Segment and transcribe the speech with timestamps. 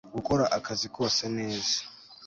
[0.15, 1.77] gukora akazi kose neza